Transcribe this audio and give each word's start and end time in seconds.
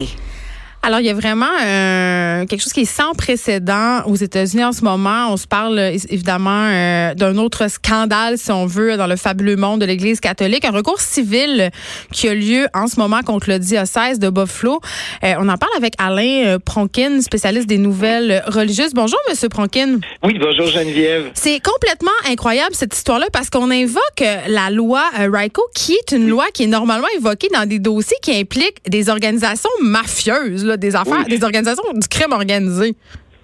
Hey. 0.00 0.27
Alors, 0.80 1.00
il 1.00 1.06
y 1.06 1.10
a 1.10 1.14
vraiment 1.14 1.46
euh, 1.60 2.46
quelque 2.46 2.62
chose 2.62 2.72
qui 2.72 2.82
est 2.82 2.84
sans 2.84 3.12
précédent 3.12 4.02
aux 4.06 4.14
États-Unis 4.14 4.64
en 4.64 4.72
ce 4.72 4.84
moment. 4.84 5.32
On 5.32 5.36
se 5.36 5.46
parle 5.46 5.78
évidemment 6.08 6.70
euh, 6.70 7.14
d'un 7.14 7.36
autre 7.36 7.68
scandale, 7.68 8.38
si 8.38 8.52
on 8.52 8.64
veut, 8.66 8.96
dans 8.96 9.08
le 9.08 9.16
fabuleux 9.16 9.56
monde 9.56 9.80
de 9.80 9.86
l'Église 9.86 10.20
catholique. 10.20 10.64
Un 10.64 10.70
recours 10.70 11.00
civil 11.00 11.70
qui 12.12 12.28
a 12.28 12.34
lieu 12.34 12.68
en 12.74 12.86
ce 12.86 12.98
moment 13.00 13.22
contre 13.22 13.50
le 13.50 13.58
diocèse 13.58 14.20
de 14.20 14.30
Buffalo. 14.30 14.80
Euh, 15.24 15.34
on 15.38 15.48
en 15.48 15.56
parle 15.56 15.72
avec 15.76 15.94
Alain 15.98 16.58
Pronkin, 16.64 17.20
spécialiste 17.22 17.66
des 17.68 17.78
nouvelles 17.78 18.44
religieuses. 18.46 18.94
Bonjour, 18.94 19.18
Monsieur 19.28 19.48
Pronkin. 19.48 19.98
Oui, 20.22 20.38
bonjour 20.40 20.66
Geneviève. 20.68 21.32
C'est 21.34 21.60
complètement 21.60 22.10
incroyable 22.30 22.74
cette 22.74 22.94
histoire-là 22.94 23.26
parce 23.32 23.50
qu'on 23.50 23.70
invoque 23.70 24.24
la 24.46 24.70
loi 24.70 25.02
RICO, 25.18 25.62
qui 25.74 25.94
est 25.94 26.12
une 26.12 26.28
loi 26.28 26.46
qui 26.54 26.62
est 26.62 26.68
normalement 26.68 27.08
évoquée 27.16 27.48
dans 27.52 27.68
des 27.68 27.80
dossiers 27.80 28.16
qui 28.22 28.38
impliquent 28.38 28.88
des 28.88 29.10
organisations 29.10 29.70
mafieuses 29.82 30.67
des 30.76 30.94
affaires, 30.96 31.24
des 31.24 31.42
organisations 31.42 31.92
du 31.92 32.08
crime 32.08 32.32
organisé. 32.32 32.94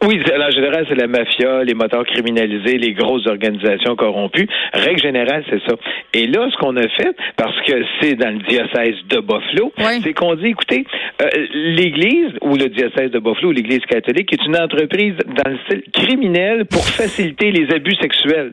Oui, 0.07 0.21
en 0.21 0.51
général, 0.51 0.85
c'est 0.87 0.97
la 0.97 1.07
mafia, 1.07 1.65
les 1.65 1.73
moteurs 1.73 2.05
criminalisés, 2.05 2.77
les 2.77 2.93
grosses 2.93 3.27
organisations 3.27 3.97
corrompues. 3.97 4.47
Règle 4.75 5.01
générale, 5.01 5.45
c'est 5.49 5.63
ça. 5.67 5.77
Et 6.13 6.27
là, 6.27 6.47
ce 6.51 6.57
qu'on 6.59 6.77
a 6.77 6.87
fait, 6.89 7.17
parce 7.37 7.59
que 7.63 7.73
c'est 8.01 8.15
dans 8.15 8.31
le 8.31 8.41
diocèse 8.41 8.97
de 9.09 9.21
Buffalo, 9.21 9.73
c'est 10.03 10.13
qu'on 10.13 10.35
dit, 10.35 10.49
écoutez, 10.49 10.85
euh, 11.23 11.29
l'Église 11.55 12.33
ou 12.43 12.57
le 12.57 12.69
diocèse 12.69 13.13
de 13.13 13.19
Buffalo, 13.19 13.53
l'Église 13.53 13.81
catholique, 13.89 14.31
est 14.33 14.45
une 14.45 14.59
entreprise 14.59 15.15
dans 15.27 15.51
le 15.51 15.59
style 15.65 15.85
criminel 15.93 16.67
pour 16.67 16.85
faciliter 16.85 17.51
les 17.51 17.73
abus 17.75 17.95
sexuels. 17.95 18.53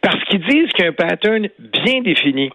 Parce 0.00 0.22
qu'ils 0.24 0.40
disent 0.40 0.70
qu'il 0.72 0.84
y 0.84 0.86
a 0.86 0.90
un 0.90 0.92
pattern 0.92 1.48
bien 1.58 2.00
défini. 2.00 2.50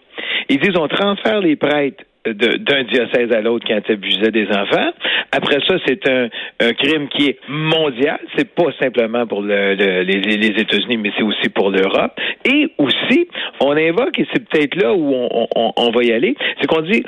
Ils 0.50 0.59
disent 0.59 0.78
on 0.78 0.88
transfère 0.88 1.40
les 1.40 1.56
prêtres 1.56 2.04
d'un 2.26 2.84
diocèse 2.84 3.32
à 3.34 3.41
l'autre 3.41 3.66
quand 3.68 3.90
abusait 3.90 4.31
des 4.31 4.48
enfants. 4.48 4.91
Après 5.31 5.59
ça, 5.68 5.76
c'est 5.86 6.08
un, 6.08 6.30
crime 6.73 7.09
qui 7.09 7.30
est 7.30 7.40
mondial. 7.50 8.20
C'est 8.38 8.54
pas 8.54 8.72
simplement 8.80 9.25
pour 9.28 9.42
le, 9.42 9.73
les, 9.73 10.61
États-Unis, 10.61 10.98
mais 10.98 11.11
c'est 11.17 11.23
aussi 11.23 11.50
pour 11.50 11.70
l'Europe. 11.70 12.14
Et 12.45 12.70
aussi, 12.78 13.28
on 13.59 13.72
invoque, 13.72 14.20
et 14.20 14.28
c'est 14.33 14.48
peut-être 14.48 14.75
là 14.75 14.94
où 14.94 15.14
on, 15.14 15.48
on, 15.56 15.73
on 15.75 15.92
va 15.92 16.03
y 16.03 16.11
aller, 16.11 16.36
c'est 16.59 16.67
qu'on 16.67 16.81
dit 16.81 17.03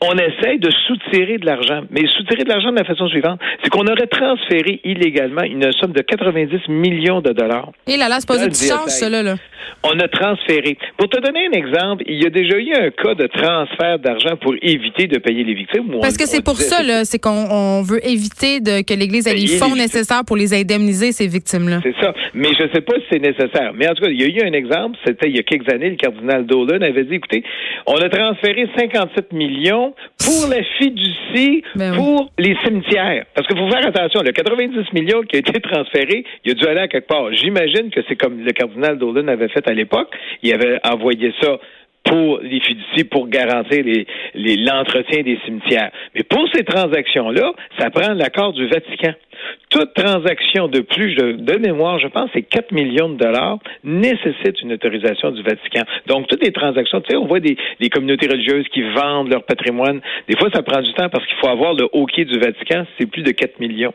on 0.00 0.14
essaye 0.16 0.58
de 0.58 0.70
soutirer 0.86 1.38
de 1.38 1.46
l'argent. 1.46 1.82
Mais 1.90 2.06
soutirer 2.16 2.44
de 2.44 2.48
l'argent 2.48 2.70
de 2.70 2.76
la 2.76 2.84
façon 2.84 3.08
suivante, 3.08 3.40
c'est 3.62 3.70
qu'on 3.70 3.86
aurait 3.86 4.06
transféré 4.06 4.80
illégalement 4.84 5.42
une 5.42 5.72
somme 5.72 5.92
de 5.92 6.02
90 6.02 6.68
millions 6.68 7.20
de 7.20 7.32
dollars. 7.32 7.72
Et 7.86 7.96
là, 7.96 8.08
là, 8.08 8.18
c'est 8.20 8.28
pas 8.28 8.38
chance, 8.38 8.98
cela, 8.98 9.22
là. 9.22 9.36
On 9.84 9.98
a 9.98 10.08
transféré. 10.08 10.78
Pour 10.96 11.08
te 11.08 11.20
donner 11.20 11.46
un 11.48 11.52
exemple, 11.52 12.02
il 12.06 12.22
y 12.22 12.26
a 12.26 12.30
déjà 12.30 12.56
eu 12.56 12.72
un 12.74 12.90
cas 12.90 13.14
de 13.14 13.26
transfert 13.26 13.98
d'argent 13.98 14.36
pour 14.40 14.54
éviter 14.62 15.06
de 15.06 15.18
payer 15.18 15.44
les 15.44 15.54
victimes. 15.54 15.98
Parce 16.00 16.16
que 16.16 16.26
c'est 16.26 16.42
pour 16.42 16.56
ça, 16.56 16.82
là, 16.82 17.04
c'est 17.04 17.18
qu'on 17.18 17.82
veut 17.82 18.04
éviter 18.06 18.60
de, 18.60 18.82
que 18.82 18.94
l'Église 18.94 19.26
ait 19.26 19.34
les 19.34 19.46
fonds 19.46 19.74
nécessaires 19.76 20.24
pour 20.26 20.36
les 20.36 20.54
indemniser, 20.54 21.12
ces 21.12 21.26
victimes-là. 21.26 21.80
C'est 21.82 21.94
ça. 22.00 22.12
Mais 22.34 22.48
je 22.58 22.64
ne 22.64 22.68
sais 22.72 22.80
pas 22.80 22.94
si 22.96 23.04
c'est 23.10 23.18
nécessaire. 23.18 23.72
Mais 23.74 23.88
en 23.88 23.94
tout 23.94 24.04
cas, 24.04 24.10
il 24.10 24.20
y 24.20 24.24
a 24.24 24.26
eu 24.26 24.48
un 24.48 24.52
exemple, 24.52 24.96
c'était 25.04 25.28
il 25.28 25.36
y 25.36 25.40
a 25.40 25.42
quelques 25.42 25.72
années, 25.72 25.90
le 25.90 25.96
cardinal 25.96 26.46
Dolan 26.46 26.80
avait 26.80 27.04
dit, 27.04 27.14
écoutez, 27.14 27.42
on 27.86 27.96
a 27.96 28.08
transféré 28.08 28.68
57 28.76 29.32
millions 29.32 29.87
pour 30.18 30.48
la 30.48 30.62
fiducie 30.78 31.62
ben 31.74 31.94
pour 31.94 32.30
les 32.38 32.56
cimetières. 32.64 33.24
Parce 33.34 33.46
qu'il 33.46 33.56
faut 33.56 33.70
faire 33.70 33.86
attention, 33.86 34.22
le 34.22 34.32
90 34.32 34.92
millions 34.92 35.22
qui 35.22 35.36
a 35.36 35.38
été 35.40 35.60
transféré, 35.60 36.24
il 36.44 36.52
a 36.52 36.54
dû 36.54 36.66
aller 36.66 36.80
à 36.80 36.88
quelque 36.88 37.06
part. 37.06 37.32
J'imagine 37.32 37.90
que 37.90 38.00
c'est 38.08 38.16
comme 38.16 38.44
le 38.44 38.52
cardinal 38.52 38.98
Dolan 38.98 39.28
avait 39.28 39.48
fait 39.48 39.66
à 39.68 39.72
l'époque. 39.72 40.14
Il 40.42 40.52
avait 40.52 40.78
envoyé 40.84 41.32
ça 41.40 41.58
pour 42.04 42.38
les 42.40 42.60
fiducies 42.60 43.04
pour 43.04 43.28
garantir 43.28 43.84
l'entretien 44.34 45.22
des 45.22 45.38
cimetières. 45.44 45.90
Mais 46.14 46.22
pour 46.22 46.48
ces 46.54 46.64
transactions-là, 46.64 47.52
ça 47.78 47.90
prend 47.90 48.14
l'accord 48.14 48.52
du 48.52 48.66
Vatican. 48.66 49.12
Toute 49.70 49.94
transaction 49.94 50.68
de 50.68 50.80
plus 50.80 51.14
de, 51.14 51.58
mémoire, 51.58 51.98
je 51.98 52.08
pense, 52.08 52.30
c'est 52.32 52.42
4 52.42 52.72
millions 52.72 53.08
de 53.08 53.16
dollars, 53.16 53.58
nécessite 53.84 54.60
une 54.62 54.72
autorisation 54.72 55.30
du 55.30 55.42
Vatican. 55.42 55.82
Donc, 56.06 56.26
toutes 56.28 56.42
les 56.42 56.52
transactions, 56.52 57.00
tu 57.00 57.10
sais, 57.10 57.16
on 57.16 57.26
voit 57.26 57.40
des, 57.40 57.56
communautés 57.90 58.26
religieuses 58.26 58.66
qui 58.72 58.82
vendent 58.82 59.30
leur 59.30 59.44
patrimoine. 59.44 60.00
Des 60.28 60.36
fois, 60.36 60.48
ça 60.52 60.62
prend 60.62 60.80
du 60.80 60.92
temps 60.94 61.08
parce 61.08 61.26
qu'il 61.26 61.36
faut 61.40 61.48
avoir 61.48 61.74
le 61.74 61.88
OK 61.92 62.20
du 62.20 62.38
Vatican, 62.38 62.84
c'est 62.98 63.06
plus 63.06 63.22
de 63.22 63.30
4 63.30 63.60
millions. 63.60 63.94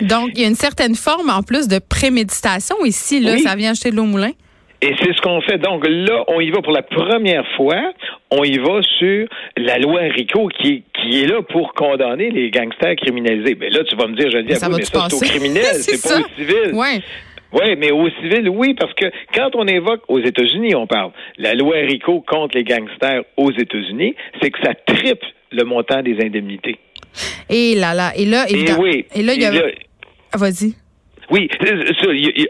Donc, 0.00 0.30
il 0.34 0.42
y 0.42 0.44
a 0.44 0.48
une 0.48 0.54
certaine 0.54 0.94
forme, 0.94 1.30
en 1.30 1.42
plus, 1.42 1.68
de 1.68 1.78
préméditation 1.78 2.76
ici, 2.84 3.20
là, 3.20 3.38
ça 3.38 3.56
vient 3.56 3.70
acheter 3.70 3.90
de 3.90 3.96
l'eau 3.96 4.04
moulin. 4.04 4.32
Et 4.82 4.94
c'est 5.00 5.14
ce 5.14 5.20
qu'on 5.22 5.40
fait. 5.40 5.58
Donc 5.58 5.86
là, 5.88 6.24
on 6.28 6.40
y 6.40 6.50
va 6.50 6.60
pour 6.60 6.72
la 6.72 6.82
première 6.82 7.46
fois. 7.56 7.92
On 8.30 8.44
y 8.44 8.58
va 8.58 8.82
sur 8.98 9.26
la 9.56 9.78
loi 9.78 10.00
RICO 10.00 10.48
qui, 10.48 10.82
qui 10.94 11.22
est 11.22 11.26
là 11.26 11.40
pour 11.42 11.72
condamner 11.74 12.30
les 12.30 12.50
gangsters 12.50 12.96
criminalisés. 12.96 13.56
Mais 13.58 13.70
là, 13.70 13.84
tu 13.84 13.96
vas 13.96 14.06
me 14.06 14.16
dire, 14.16 14.30
je 14.30 14.38
dis, 14.38 14.48
mais, 14.48 14.76
mais 14.76 14.82
ça, 14.82 15.08
c'est 15.08 15.16
au 15.16 15.20
criminel, 15.20 15.64
c'est 15.74 16.02
pas 16.02 16.20
au 16.20 16.28
civil. 16.36 16.74
Ouais. 16.74 17.00
Oui, 17.52 17.76
mais 17.78 17.90
au 17.90 18.10
civil, 18.10 18.48
oui, 18.50 18.74
parce 18.74 18.92
que 18.94 19.06
quand 19.34 19.50
on 19.54 19.66
évoque 19.66 20.02
aux 20.08 20.20
États-Unis, 20.20 20.74
on 20.74 20.86
parle 20.86 21.12
la 21.38 21.54
loi 21.54 21.76
RICO 21.76 22.20
contre 22.20 22.56
les 22.56 22.64
gangsters 22.64 23.22
aux 23.36 23.52
États-Unis, 23.52 24.14
c'est 24.42 24.50
que 24.50 24.58
ça 24.62 24.74
triple 24.74 25.26
le 25.52 25.64
montant 25.64 26.02
des 26.02 26.20
indemnités. 26.22 26.78
Et 27.48 27.74
là, 27.76 27.94
là, 27.94 28.12
et 28.16 28.26
là. 28.26 28.46
Et, 28.50 28.72
oui, 28.78 29.06
et 29.14 29.22
là, 29.22 29.34
il 29.34 29.40
y 29.40 29.46
a. 29.46 29.52
Ah, 30.32 30.38
vas-y. 30.38 30.74
Oui, 31.30 31.48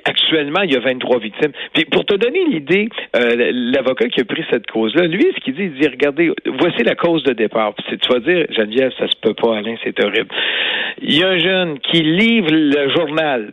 actuellement, 0.04 0.62
il 0.62 0.72
y 0.72 0.76
a 0.76 0.80
23 0.80 1.18
victimes. 1.18 1.52
Puis 1.72 1.84
pour 1.86 2.04
te 2.04 2.14
donner 2.14 2.44
l'idée, 2.44 2.88
euh, 3.16 3.50
l'avocat 3.52 4.08
qui 4.08 4.20
a 4.20 4.24
pris 4.24 4.44
cette 4.50 4.66
cause-là, 4.70 5.06
lui, 5.06 5.26
ce 5.34 5.40
qu'il 5.40 5.54
dit, 5.54 5.64
il 5.64 5.72
dit, 5.72 5.88
regardez, 5.88 6.30
voici 6.58 6.82
la 6.82 6.94
cause 6.94 7.22
de 7.22 7.32
départ. 7.32 7.74
Puis 7.74 7.98
tu 7.98 8.12
vas 8.12 8.20
dire, 8.20 8.46
Geneviève, 8.50 8.92
ça 8.98 9.08
se 9.08 9.16
peut 9.20 9.34
pas, 9.34 9.58
Alain, 9.58 9.76
c'est 9.82 10.02
horrible. 10.04 10.28
Il 11.00 11.14
y 11.14 11.22
a 11.22 11.28
un 11.28 11.38
jeune 11.38 11.78
qui 11.80 12.02
livre 12.02 12.48
le 12.50 12.90
journal, 12.90 13.52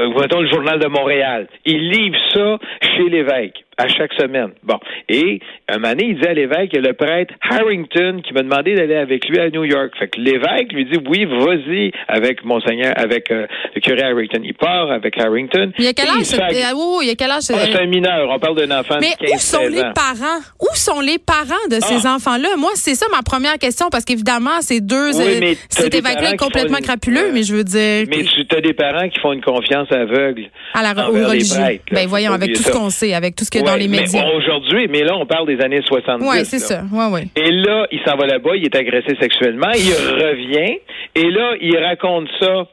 euh, 0.00 0.08
le 0.08 0.48
journal 0.48 0.78
de 0.78 0.88
Montréal. 0.88 1.48
Il 1.66 1.90
livre 1.90 2.18
ça 2.32 2.58
chez 2.96 3.08
l'évêque 3.08 3.64
à 3.82 3.88
chaque 3.88 4.12
semaine. 4.14 4.50
Bon. 4.62 4.78
Et 5.08 5.40
un 5.68 5.78
moment 5.78 5.94
donné, 5.94 6.10
il 6.10 6.20
dit 6.20 6.26
à 6.26 6.34
l'évêque, 6.34 6.70
il 6.72 6.76
y 6.76 6.78
a 6.78 6.88
le 6.88 6.94
prêtre 6.94 7.34
Harrington 7.48 8.20
qui 8.22 8.32
m'a 8.32 8.42
demandé 8.42 8.74
d'aller 8.74 8.96
avec 8.96 9.28
lui 9.28 9.38
à 9.38 9.50
New 9.50 9.64
York. 9.64 9.92
Fait 9.98 10.08
que 10.08 10.20
l'évêque 10.20 10.72
lui 10.72 10.84
dit, 10.84 10.98
oui, 11.08 11.24
vas-y 11.24 11.92
avec 12.08 12.44
Monseigneur, 12.44 12.92
avec 12.96 13.30
euh, 13.30 13.46
le 13.74 13.80
curé 13.80 14.02
Harrington. 14.02 14.40
Il 14.44 14.54
part 14.54 14.90
avec 14.90 15.18
Harrington. 15.18 15.72
Il 15.78 15.84
y 15.84 15.88
a 15.88 15.92
quel 15.92 16.08
âge? 16.08 16.72
Oh, 16.74 17.00
il 17.02 17.08
y 17.08 17.10
a 17.10 17.14
quel 17.14 17.30
âge? 17.30 17.44
Ah, 17.50 17.58
c'est 17.64 17.80
un 17.80 17.86
mineur. 17.86 18.28
On 18.30 18.38
parle 18.38 18.56
d'un 18.56 18.78
enfant 18.78 18.96
Mais 19.00 19.14
de 19.20 19.26
15 19.26 19.34
où 19.34 19.38
sont 19.38 19.68
les 19.68 19.82
parents? 19.94 20.40
Où 20.60 20.74
sont 20.74 21.00
les 21.00 21.18
parents 21.18 21.66
de 21.70 21.76
ces 21.80 22.06
ah. 22.06 22.16
enfants-là? 22.16 22.56
Moi, 22.56 22.70
c'est 22.74 22.94
ça 22.94 23.06
ma 23.10 23.22
première 23.22 23.58
question 23.58 23.88
parce 23.90 24.04
qu'évidemment, 24.04 24.60
ces 24.60 24.80
deux, 24.80 25.16
oui, 25.18 25.58
cet 25.68 25.94
évêque-là 25.94 26.32
est 26.32 26.36
complètement 26.36 26.78
crapuleux, 26.78 27.32
mais 27.32 27.42
je 27.42 27.54
veux 27.54 27.64
dire. 27.64 28.06
Mais 28.08 28.24
tu 28.24 28.56
as 28.56 28.60
des 28.60 28.74
parents 28.74 29.08
qui 29.08 29.20
font 29.20 29.32
une 29.32 29.42
confiance 29.42 29.90
aveugle. 29.90 30.50
À 30.74 30.82
la 30.82 30.92
religion. 30.92 31.62
Ben, 31.90 32.06
voyons, 32.06 32.32
avec 32.32 32.54
tout 32.54 32.62
ce 32.62 32.70
qu'on 32.70 32.90
sait, 32.90 33.14
avec 33.14 33.36
tout 33.36 33.44
ce 33.44 33.50
que 33.50 33.58
dans 33.72 33.78
les 33.78 33.88
médias. 33.88 34.24
Aujourd'hui, 34.34 34.86
mais 34.88 35.02
là, 35.02 35.16
on 35.16 35.26
parle 35.26 35.46
des 35.46 35.62
années 35.62 35.82
70. 35.82 36.26
Oui, 36.28 36.44
c'est 36.44 36.58
ça. 36.58 36.82
Ouais, 36.92 37.06
ouais. 37.06 37.24
Et 37.36 37.50
là, 37.50 37.86
il 37.90 38.00
s'en 38.06 38.16
va 38.16 38.26
là-bas, 38.26 38.56
il 38.56 38.64
est 38.64 38.76
agressé 38.76 39.16
sexuellement, 39.20 39.70
il 39.74 39.92
revient, 39.92 40.78
et 41.14 41.30
là, 41.30 41.54
il 41.60 41.76
raconte 41.78 42.28
ça 42.40 42.68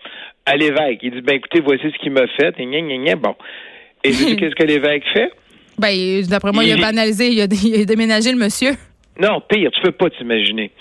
à 0.45 0.55
l'évêque. 0.55 0.99
Il 1.01 1.11
dit, 1.11 1.21
ben 1.21 1.35
écoutez, 1.35 1.61
voici 1.61 1.83
ce 1.83 1.97
qu'il 2.01 2.11
m'a 2.11 2.27
fait, 2.39 2.53
et 2.57 2.65
gna, 2.65 2.81
gna, 2.81 2.97
gna. 2.97 3.15
bon. 3.15 3.35
Et 4.03 4.11
qu'est-ce 4.37 4.55
que 4.55 4.63
l'évêque 4.63 5.03
fait? 5.13 5.31
Ben, 5.77 6.21
d'après 6.29 6.51
moi, 6.51 6.63
il, 6.63 6.73
a 6.73 6.77
banalisé, 6.77 7.29
il 7.29 7.41
a, 7.41 7.45
il 7.45 7.81
a 7.81 7.85
déménagé 7.85 8.31
le 8.31 8.37
monsieur. 8.37 8.71
Non, 9.19 9.41
pire, 9.41 9.71
tu 9.71 9.81
peux 9.81 9.91
pas 9.91 10.09
t'imaginer 10.09 10.71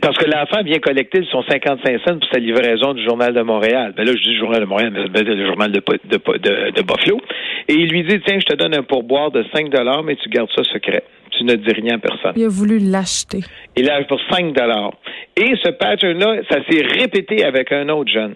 parce 0.00 0.16
que 0.18 0.30
l'enfant 0.30 0.62
vient 0.62 0.78
collecter 0.78 1.22
son 1.30 1.42
55 1.42 2.00
cents 2.06 2.18
pour 2.18 2.28
sa 2.32 2.38
livraison 2.38 2.94
du 2.94 3.04
Journal 3.04 3.32
de 3.32 3.42
Montréal. 3.42 3.92
Ben 3.96 4.04
là, 4.04 4.12
je 4.16 4.22
dis 4.22 4.36
Journal 4.36 4.60
de 4.60 4.66
Montréal, 4.66 4.92
mais 4.92 5.22
le 5.22 5.46
Journal 5.46 5.72
de, 5.72 5.80
de, 5.80 6.70
de, 6.70 6.82
Buffalo. 6.82 7.20
Et 7.68 7.74
il 7.74 7.88
lui 7.88 8.04
dit, 8.04 8.20
tiens, 8.26 8.38
je 8.38 8.46
te 8.46 8.56
donne 8.56 8.74
un 8.76 8.82
pourboire 8.82 9.30
de 9.30 9.44
5 9.54 9.70
dollars, 9.70 10.02
mais 10.02 10.16
tu 10.16 10.28
gardes 10.28 10.50
ça 10.56 10.64
secret. 10.64 11.04
Tu 11.36 11.44
ne 11.44 11.54
dis 11.54 11.72
rien 11.72 11.96
à 11.96 11.98
personne. 11.98 12.32
Il 12.36 12.44
a 12.44 12.48
voulu 12.48 12.78
l'acheter. 12.78 13.40
Il 13.76 13.86
l'a 13.86 14.02
pour 14.04 14.20
5 14.30 14.52
dollars. 14.52 14.92
Et 15.36 15.54
ce 15.62 15.70
pattern-là, 15.70 16.42
ça 16.50 16.58
s'est 16.68 16.82
répété 16.82 17.44
avec 17.44 17.72
un 17.72 17.88
autre 17.88 18.10
jeune. 18.12 18.34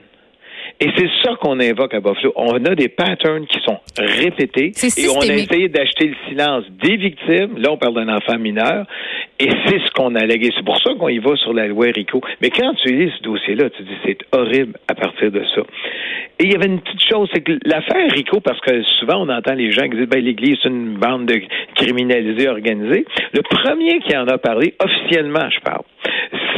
Et 0.81 0.89
c'est 0.97 1.09
ça 1.23 1.37
qu'on 1.41 1.61
invoque 1.61 1.95
à 1.95 2.01
Buffalo. 2.01 2.33
On 2.37 2.65
a 2.65 2.75
des 2.75 2.89
patterns 2.89 3.47
qui 3.47 3.61
sont 3.61 3.79
répétés 3.97 4.73
et 4.97 5.09
on 5.09 5.21
a 5.21 5.35
essayé 5.35 5.69
d'acheter 5.69 6.09
le 6.09 6.17
silence 6.29 6.65
des 6.83 6.97
victimes. 6.97 7.59
Là, 7.59 7.71
on 7.73 7.77
parle 7.77 7.95
d'un 7.95 8.15
enfant 8.15 8.39
mineur 8.39 8.87
et 9.39 9.49
c'est 9.67 9.79
ce 9.79 9.91
qu'on 9.93 10.15
a 10.15 10.21
allégué. 10.21 10.51
C'est 10.57 10.65
pour 10.65 10.79
ça 10.83 10.91
qu'on 10.99 11.09
y 11.09 11.19
va 11.19 11.37
sur 11.37 11.53
la 11.53 11.69
loi 11.69 11.87
RICO. 11.95 12.21
Mais 12.41 12.51
quand 12.51 12.75
tu 12.75 12.93
lis 12.93 13.13
ce 13.19 13.23
dossier-là, 13.23 13.71
tu 13.71 13.83
dis 13.83 13.97
c'est 14.05 14.19
horrible 14.33 14.75
à 14.89 14.95
partir 14.95 15.31
de 15.31 15.43
ça. 15.55 15.63
Et 16.41 16.45
il 16.47 16.53
y 16.53 16.57
avait 16.57 16.67
une 16.67 16.81
petite 16.81 17.09
chose, 17.09 17.29
c'est 17.33 17.43
que 17.43 17.53
l'affaire 17.65 18.11
RICO, 18.11 18.41
parce 18.41 18.61
que 18.61 18.83
souvent 18.99 19.25
on 19.25 19.29
entend 19.29 19.55
les 19.55 19.71
gens 19.71 19.85
qui 19.85 19.97
disent 19.97 20.09
ben 20.09 20.23
l'Église 20.25 20.57
c'est 20.63 20.69
une 20.69 20.99
bande 20.99 21.27
de 21.27 21.41
criminalisés 21.77 22.49
organisés. 22.49 23.05
Le 23.33 23.43
premier 23.43 24.01
qui 24.01 24.17
en 24.17 24.27
a 24.27 24.39
parlé, 24.39 24.75
officiellement 24.81 25.49
je 25.51 25.61
parle, 25.61 25.85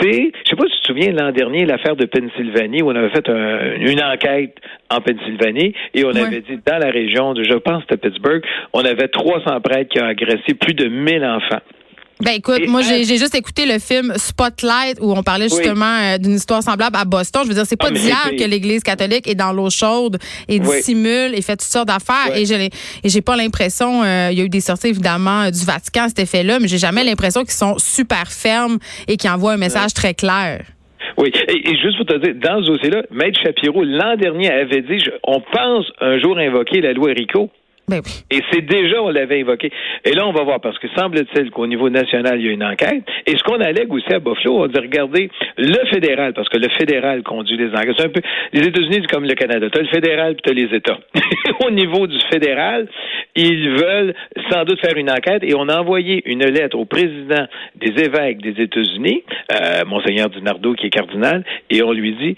c'est, 0.00 0.32
je 0.44 0.50
sais 0.50 0.56
pas 0.56 0.64
si 0.66 0.76
tu 0.76 0.80
te 0.80 0.86
souviens 0.86 1.12
l'an 1.12 1.32
dernier, 1.32 1.64
l'affaire 1.64 1.96
de 1.96 2.06
Pennsylvanie, 2.06 2.82
où 2.82 2.90
on 2.90 2.96
avait 2.96 3.10
fait 3.10 3.28
une 3.28 4.02
enquête 4.02 4.56
en 4.90 5.00
Pennsylvanie 5.00 5.74
et 5.94 6.04
on 6.04 6.14
avait 6.14 6.40
dit 6.40 6.58
dans 6.64 6.78
la 6.78 6.90
région 6.90 7.34
de, 7.34 7.42
je 7.42 7.54
pense, 7.54 7.86
de 7.86 7.96
Pittsburgh, 7.96 8.44
on 8.72 8.84
avait 8.84 9.08
300 9.08 9.60
prêtres 9.60 9.90
qui 9.90 10.00
ont 10.00 10.06
agressé 10.06 10.54
plus 10.54 10.74
de 10.74 10.88
1000 10.88 11.24
enfants. 11.24 11.62
Ben 12.20 12.32
écoute, 12.32 12.66
moi 12.66 12.80
j'ai 12.80 13.04
juste 13.04 13.34
écouté 13.34 13.66
le 13.66 13.78
film 13.78 14.14
Spotlight 14.16 14.98
où 15.00 15.12
on 15.12 15.22
parlait 15.22 15.48
justement 15.48 15.84
euh, 16.00 16.18
d'une 16.18 16.34
histoire 16.34 16.62
semblable 16.62 16.96
à 16.96 17.04
Boston. 17.04 17.42
Je 17.44 17.48
veux 17.48 17.54
dire, 17.54 17.66
c'est 17.66 17.76
pas 17.76 17.88
ah, 17.90 17.94
d'hier 17.94 18.30
que 18.38 18.44
l'Église 18.44 18.82
catholique 18.82 19.28
est 19.28 19.34
dans 19.34 19.52
l'eau 19.52 19.68
chaude 19.68 20.16
et 20.48 20.58
dissimule 20.58 21.34
et 21.34 21.42
fait 21.42 21.56
toutes 21.56 21.68
sortes 21.68 21.88
d'affaires. 21.88 22.34
Et 22.34 22.46
j'ai 22.46 22.70
et 23.04 23.08
j'ai 23.08 23.20
pas 23.20 23.36
l'impression, 23.36 24.02
euh, 24.02 24.28
il 24.32 24.38
y 24.38 24.40
a 24.40 24.44
eu 24.44 24.48
des 24.48 24.60
sorties 24.60 24.88
évidemment 24.88 25.50
du 25.50 25.64
Vatican 25.64 26.04
à 26.04 26.08
cet 26.08 26.20
effet-là, 26.20 26.58
mais 26.58 26.68
j'ai 26.68 26.78
jamais 26.78 27.04
l'impression 27.04 27.42
qu'ils 27.42 27.50
sont 27.50 27.76
super 27.78 28.32
fermes 28.32 28.78
et 29.08 29.18
qu'ils 29.18 29.30
envoient 29.30 29.52
un 29.52 29.58
message 29.58 29.92
très 29.92 30.14
clair. 30.14 30.64
Oui, 31.18 31.32
et, 31.48 31.76
juste 31.76 31.96
pour 31.96 32.06
te 32.06 32.16
dire, 32.18 32.34
dans 32.34 32.62
ce 32.62 32.66
dossier-là, 32.66 33.02
Maître 33.10 33.40
Shapiro, 33.42 33.84
l'an 33.84 34.16
dernier, 34.16 34.50
avait 34.50 34.82
dit, 34.82 35.02
on 35.24 35.40
pense 35.40 35.86
un 36.00 36.18
jour 36.18 36.36
invoquer 36.38 36.80
la 36.80 36.92
loi 36.92 37.12
RICO. 37.12 37.50
Ben 37.88 38.00
et 38.32 38.40
c'est 38.50 38.62
déjà, 38.62 39.00
on 39.00 39.10
l'avait 39.10 39.38
évoqué. 39.38 39.70
Et 40.04 40.12
là, 40.12 40.26
on 40.26 40.32
va 40.32 40.42
voir, 40.42 40.60
parce 40.60 40.76
que 40.78 40.88
semble-t-il 40.96 41.50
qu'au 41.50 41.68
niveau 41.68 41.88
national, 41.88 42.40
il 42.40 42.46
y 42.46 42.48
a 42.48 42.52
une 42.52 42.64
enquête. 42.64 43.04
Et 43.26 43.36
ce 43.36 43.42
qu'on 43.44 43.60
allègue 43.60 43.92
aussi 43.92 44.12
à 44.12 44.18
Buffalo, 44.18 44.64
on 44.64 44.66
dit, 44.66 44.78
regardez, 44.78 45.30
le 45.56 45.86
fédéral, 45.92 46.32
parce 46.34 46.48
que 46.48 46.58
le 46.58 46.68
fédéral 46.70 47.22
conduit 47.22 47.56
les 47.56 47.68
enquêtes. 47.68 47.94
C'est 47.96 48.06
un 48.06 48.08
peu, 48.08 48.22
les 48.52 48.66
États-Unis, 48.66 49.06
comme 49.06 49.24
le 49.24 49.34
Canada. 49.34 49.70
Tu 49.70 49.78
as 49.78 49.82
le 49.82 49.88
fédéral, 49.88 50.34
puis 50.34 50.42
tu 50.42 50.50
as 50.50 50.54
les 50.54 50.76
États. 50.76 50.98
au 51.64 51.70
niveau 51.70 52.08
du 52.08 52.18
fédéral, 52.28 52.88
ils 53.36 53.70
veulent 53.70 54.14
sans 54.50 54.64
doute 54.64 54.80
faire 54.80 54.96
une 54.96 55.10
enquête 55.10 55.44
et 55.44 55.54
on 55.54 55.68
a 55.68 55.78
envoyé 55.78 56.22
une 56.26 56.44
lettre 56.44 56.76
au 56.76 56.86
président 56.86 57.46
des 57.76 58.02
évêques 58.02 58.42
des 58.42 58.60
États-Unis, 58.62 59.22
euh, 59.52 59.84
Monseigneur 59.86 60.28
Dinardo, 60.30 60.74
qui 60.74 60.86
est 60.86 60.90
cardinal, 60.90 61.44
et 61.70 61.84
on 61.84 61.92
lui 61.92 62.16
dit, 62.16 62.36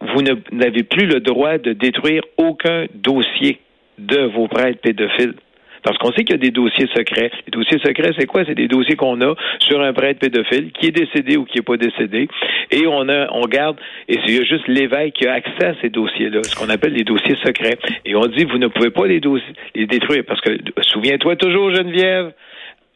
vous 0.00 0.22
n'avez 0.52 0.84
plus 0.84 1.06
le 1.06 1.18
droit 1.18 1.58
de 1.58 1.72
détruire 1.72 2.22
aucun 2.36 2.86
dossier 2.94 3.58
de 3.98 4.20
vos 4.26 4.48
prêtres 4.48 4.80
pédophiles. 4.80 5.34
Parce 5.82 5.96
qu'on 5.98 6.12
sait 6.12 6.24
qu'il 6.24 6.32
y 6.32 6.34
a 6.34 6.42
des 6.42 6.50
dossiers 6.50 6.88
secrets. 6.94 7.30
Les 7.46 7.50
dossiers 7.52 7.78
secrets, 7.78 8.10
c'est 8.18 8.26
quoi? 8.26 8.44
C'est 8.44 8.54
des 8.54 8.68
dossiers 8.68 8.96
qu'on 8.96 9.20
a 9.20 9.34
sur 9.60 9.80
un 9.80 9.92
prêtre 9.92 10.20
pédophile 10.20 10.72
qui 10.72 10.86
est 10.86 10.90
décédé 10.90 11.36
ou 11.36 11.44
qui 11.44 11.58
n'est 11.58 11.62
pas 11.62 11.76
décédé. 11.76 12.28
Et 12.70 12.86
on 12.86 13.08
a, 13.08 13.28
on 13.32 13.46
garde, 13.46 13.78
et 14.08 14.18
c'est 14.26 14.44
juste 14.44 14.66
l'évêque 14.66 15.14
qui 15.14 15.26
a 15.26 15.34
accès 15.34 15.64
à 15.64 15.74
ces 15.80 15.88
dossiers-là, 15.88 16.42
ce 16.42 16.56
qu'on 16.56 16.68
appelle 16.68 16.94
les 16.94 17.04
dossiers 17.04 17.36
secrets. 17.44 17.78
Et 18.04 18.14
on 18.14 18.26
dit, 18.26 18.44
vous 18.44 18.58
ne 18.58 18.66
pouvez 18.66 18.90
pas 18.90 19.06
les, 19.06 19.20
les 19.74 19.86
détruire. 19.86 20.24
Parce 20.26 20.40
que, 20.40 20.50
souviens-toi 20.80 21.36
toujours, 21.36 21.74
Geneviève, 21.74 22.32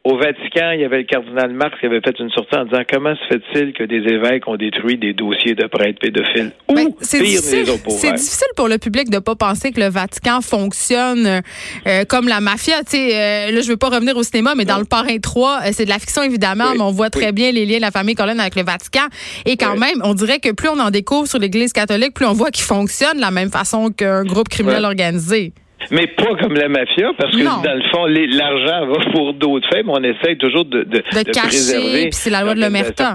au 0.05 0.17
Vatican, 0.17 0.73
il 0.73 0.81
y 0.81 0.85
avait 0.85 0.99
le 0.99 1.05
cardinal 1.05 1.53
Marx 1.53 1.79
qui 1.79 1.87
avait 1.87 2.01
fait 2.01 2.19
une 2.19 2.31
sortie 2.31 2.57
en 2.57 2.65
disant 2.65 2.83
comment 2.93 3.15
se 3.15 3.25
fait-il 3.29 3.73
que 3.73 3.85
des 3.85 4.03
évêques 4.13 4.49
ont 4.49 4.57
détruit 4.57 4.99
des 4.99 5.13
dossiers 5.13 5.55
de 5.55 5.67
prêtres 5.69 6.01
pédophiles? 6.01 6.51
Ou 6.69 6.75
ben, 6.75 6.89
c'est 7.01 7.21
difficile, 7.21 7.67
C'est 7.89 8.13
difficile 8.13 8.49
pour 8.57 8.67
le 8.67 8.79
public 8.79 9.11
de 9.11 9.21
pas 9.21 9.37
penser 9.37 9.71
que 9.71 9.79
le 9.79 9.89
Vatican 9.89 10.41
fonctionne 10.41 11.43
euh, 11.87 12.05
comme 12.09 12.27
la 12.27 12.41
mafia. 12.41 12.81
Tu 12.83 12.97
sais, 12.97 13.15
euh, 13.15 13.53
là, 13.53 13.61
je 13.61 13.69
veux 13.69 13.77
pas 13.77 13.91
revenir 13.91 14.17
au 14.17 14.25
cinéma, 14.25 14.55
mais 14.57 14.65
dans 14.65 14.79
le 14.79 14.85
Parrain 14.85 15.19
3, 15.19 15.61
euh, 15.67 15.69
c'est 15.73 15.85
de 15.85 15.91
la 15.91 16.01
fiction 16.01 16.23
évidemment, 16.25 16.73
mais 16.75 16.83
on 16.83 16.91
voit 16.91 17.11
très 17.11 17.31
bien 17.31 17.53
les 17.53 17.65
liens 17.65 17.77
de 17.77 17.83
la 17.83 17.93
famille 17.93 18.17
Colonne 18.17 18.41
avec 18.41 18.57
le 18.57 18.65
Vatican. 18.65 19.07
Et 19.47 19.57
quand 19.57 19.77
même, 19.77 20.01
on 20.03 20.15
dirait 20.15 20.41
que 20.41 20.51
plus 20.51 20.69
on 20.69 20.81
en 20.81 20.91
découvre 20.91 21.29
sur 21.29 21.39
l'Église 21.39 21.73
catholique, 21.73 22.15
plus 22.15 22.27
on 22.27 22.33
voit 22.33 22.51
qu'il 22.51 22.65
fonctionne 22.65 23.17
de 23.17 23.21
la 23.21 23.31
même 23.31 23.51
façon 23.51 23.91
qu'un 23.91 24.25
groupe 24.25 24.49
criminel 24.49 24.85
organisé. 24.85 25.53
Mais 25.91 26.07
pas 26.07 26.35
comme 26.41 26.55
la 26.55 26.69
mafia, 26.69 27.11
parce 27.17 27.35
que 27.35 27.43
dans 27.43 27.75
le 27.75 27.83
fond, 27.91 28.07
l'argent 28.07 28.87
va 28.87 29.11
pour 29.13 29.35
d'autres 29.35 29.69
faits, 29.69 29.85
mais 29.85 29.93
on 29.95 30.03
essaie 30.03 30.37
toujours 30.37 30.65
de, 30.65 30.83
de, 30.85 30.99
de, 30.99 31.25
de 31.25 31.31
cacher, 31.31 32.11
c'est 32.13 32.31
la 32.31 32.43
loi 32.43 32.55
de 32.55 32.61
l'omerta. 32.61 33.15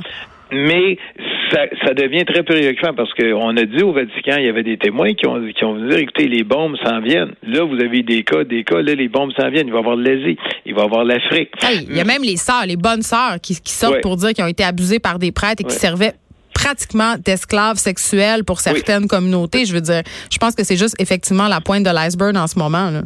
Mais 0.51 0.97
ça, 1.51 1.65
ça, 1.85 1.93
devient 1.93 2.23
très 2.25 2.43
préoccupant 2.43 2.93
parce 2.93 3.13
qu'on 3.13 3.57
a 3.57 3.63
dit 3.65 3.83
au 3.83 3.91
Vatican, 3.91 4.35
il 4.37 4.45
y 4.45 4.49
avait 4.49 4.63
des 4.63 4.77
témoins 4.77 5.13
qui 5.13 5.27
ont, 5.27 5.41
qui 5.53 5.63
ont 5.65 5.75
dit, 5.75 5.95
écoutez, 5.95 6.27
les 6.27 6.43
bombes 6.43 6.77
s'en 6.83 7.01
viennent. 7.01 7.33
Là, 7.43 7.63
vous 7.63 7.75
avez 7.75 8.01
des 8.03 8.23
cas, 8.23 8.43
des 8.43 8.63
cas, 8.63 8.81
là, 8.81 8.95
les 8.95 9.09
bombes 9.09 9.31
s'en 9.37 9.49
viennent. 9.49 9.67
Il 9.67 9.73
va 9.73 9.79
y 9.79 9.81
avoir 9.81 9.95
l'Asie, 9.97 10.37
il 10.65 10.73
va 10.73 10.83
y 10.83 10.85
avoir 10.85 11.03
l'Afrique. 11.03 11.51
il 11.89 11.95
y 11.95 11.99
a 11.99 12.05
même 12.05 12.23
les 12.23 12.37
sœurs, 12.37 12.65
les 12.65 12.77
bonnes 12.77 13.01
sœurs 13.01 13.37
qui, 13.41 13.59
qui 13.59 13.73
sortent 13.73 14.01
pour 14.01 14.15
dire 14.15 14.29
qu'ils 14.29 14.43
ont 14.43 14.47
été 14.47 14.63
abusées 14.63 14.99
par 14.99 15.19
des 15.19 15.31
prêtres 15.31 15.63
et 15.63 15.65
qui 15.65 15.75
servaient 15.75 16.13
pratiquement 16.57 17.13
d'esclaves 17.23 17.77
sexuels 17.77 18.43
pour 18.43 18.59
certaines 18.59 19.07
communautés. 19.07 19.65
Je 19.65 19.73
veux 19.73 19.81
dire, 19.81 20.01
je 20.31 20.37
pense 20.39 20.55
que 20.55 20.63
c'est 20.63 20.75
juste 20.75 20.95
effectivement 20.99 21.47
la 21.47 21.61
pointe 21.61 21.83
de 21.83 21.93
l'iceberg 21.93 22.35
en 22.35 22.47
ce 22.47 22.57
moment. 22.57 22.89
Là. 22.89 23.01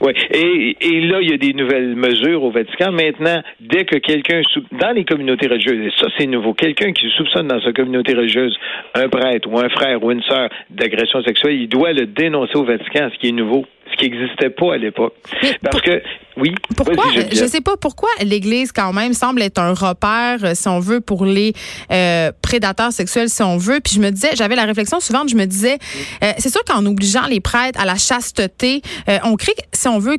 Oui, 0.00 0.12
et, 0.30 0.76
et 0.80 1.00
là, 1.02 1.20
il 1.20 1.30
y 1.30 1.34
a 1.34 1.36
des 1.36 1.52
nouvelles 1.52 1.94
mesures 1.94 2.42
au 2.42 2.50
Vatican. 2.50 2.90
Maintenant, 2.90 3.40
dès 3.60 3.84
que 3.84 3.98
quelqu'un, 3.98 4.42
dans 4.80 4.90
les 4.92 5.04
communautés 5.04 5.46
religieuses, 5.46 5.86
et 5.86 5.92
ça 6.00 6.08
c'est 6.16 6.26
nouveau, 6.26 6.54
quelqu'un 6.54 6.92
qui 6.92 7.08
soupçonne 7.16 7.48
dans 7.48 7.60
sa 7.60 7.72
communauté 7.72 8.14
religieuse 8.14 8.56
un 8.94 9.08
prêtre 9.08 9.48
ou 9.48 9.58
un 9.58 9.68
frère 9.68 10.02
ou 10.02 10.10
une 10.10 10.22
sœur 10.22 10.48
d'agression 10.70 11.22
sexuelle, 11.22 11.54
il 11.54 11.68
doit 11.68 11.92
le 11.92 12.06
dénoncer 12.06 12.56
au 12.56 12.64
Vatican, 12.64 13.10
ce 13.12 13.18
qui 13.18 13.28
est 13.28 13.32
nouveau 13.32 13.64
ce 13.92 13.96
qui 13.96 14.10
n'existait 14.10 14.50
pas 14.50 14.74
à 14.74 14.76
l'époque. 14.76 15.14
Parce 15.62 15.82
que, 15.82 16.02
oui. 16.36 16.54
Pourquoi, 16.76 17.04
je 17.30 17.42
ne 17.42 17.48
sais 17.48 17.60
pas 17.60 17.76
pourquoi 17.76 18.08
l'Église, 18.22 18.72
quand 18.72 18.92
même, 18.92 19.12
semble 19.12 19.42
être 19.42 19.58
un 19.58 19.74
repère, 19.74 20.38
euh, 20.42 20.52
si 20.54 20.68
on 20.68 20.80
veut, 20.80 21.00
pour 21.00 21.24
les 21.24 21.52
euh, 21.90 22.32
prédateurs 22.42 22.92
sexuels, 22.92 23.28
si 23.28 23.42
on 23.42 23.56
veut. 23.56 23.80
Puis 23.80 23.94
je 23.94 24.00
me 24.00 24.10
disais, 24.10 24.30
j'avais 24.34 24.56
la 24.56 24.64
réflexion 24.64 25.00
suivante, 25.00 25.28
je 25.28 25.36
me 25.36 25.44
disais, 25.44 25.78
euh, 26.22 26.32
c'est 26.38 26.50
sûr 26.50 26.64
qu'en 26.64 26.84
obligeant 26.86 27.26
les 27.26 27.40
prêtres 27.40 27.80
à 27.80 27.84
la 27.84 27.96
chasteté, 27.96 28.82
on 29.24 29.36
crée, 29.36 29.54
si 29.72 29.88
on 29.88 29.98
veut, 29.98 30.16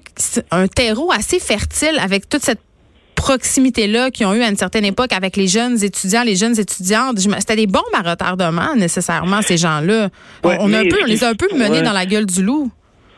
un 0.52 0.68
terreau 0.68 1.12
assez 1.12 1.40
fertile 1.40 1.98
avec 2.00 2.30
toute 2.30 2.44
cette 2.44 2.60
proximité-là 3.16 4.12
qu'ils 4.12 4.26
ont 4.26 4.34
eu 4.34 4.42
à 4.42 4.50
une 4.50 4.58
certaine 4.58 4.86
époque 4.86 5.14
avec 5.14 5.38
les 5.38 5.48
jeunes 5.48 5.82
étudiants, 5.84 6.24
les 6.24 6.36
jeunes 6.36 6.60
étudiantes. 6.60 7.20
C'était 7.40 7.56
des 7.56 7.68
bombes 7.68 7.84
à 7.94 8.10
retardement, 8.10 8.76
nécessairement, 8.76 9.42
ces 9.42 9.58
gens-là. 9.58 10.10
on, 10.44 10.74
a 10.74 10.80
un 10.80 10.84
peu, 10.84 10.98
on 11.02 11.06
les 11.06 11.24
a 11.24 11.30
un 11.30 11.36
peu 11.36 11.48
menés 11.56 11.82
dans 11.82 11.94
la 11.94 12.06
gueule 12.06 12.26
du 12.26 12.44
loup. 12.44 12.72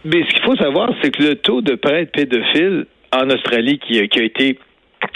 Mais 0.05 0.23
ce 0.23 0.33
qu'il 0.35 0.43
faut 0.43 0.55
savoir, 0.55 0.91
c'est 1.01 1.09
que 1.09 1.23
le 1.23 1.35
taux 1.35 1.61
de 1.61 1.73
prêtres 1.73 2.11
pédophiles 2.11 2.85
en 3.11 3.27
Australie 3.29 3.79
qui, 3.79 3.99
a 3.99 4.03
été 4.03 4.59